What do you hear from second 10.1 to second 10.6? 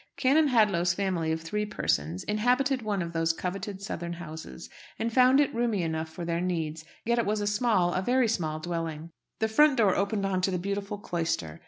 on to the